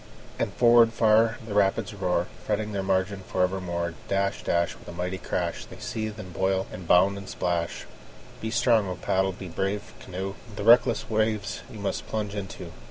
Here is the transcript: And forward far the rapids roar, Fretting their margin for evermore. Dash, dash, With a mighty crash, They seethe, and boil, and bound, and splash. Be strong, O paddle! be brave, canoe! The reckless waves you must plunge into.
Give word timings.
And 0.39 0.51
forward 0.55 0.93
far 0.93 1.37
the 1.45 1.53
rapids 1.53 1.93
roar, 1.93 2.25
Fretting 2.43 2.71
their 2.71 2.81
margin 2.81 3.19
for 3.27 3.43
evermore. 3.43 3.93
Dash, 4.07 4.41
dash, 4.41 4.73
With 4.75 4.87
a 4.87 4.91
mighty 4.91 5.19
crash, 5.19 5.65
They 5.65 5.77
seethe, 5.77 6.17
and 6.17 6.33
boil, 6.33 6.65
and 6.73 6.87
bound, 6.87 7.19
and 7.19 7.29
splash. 7.29 7.85
Be 8.41 8.49
strong, 8.49 8.87
O 8.89 8.95
paddle! 8.95 9.31
be 9.31 9.47
brave, 9.47 9.93
canoe! 9.99 10.33
The 10.55 10.63
reckless 10.63 11.07
waves 11.07 11.61
you 11.69 11.77
must 11.77 12.07
plunge 12.07 12.33
into. 12.33 12.71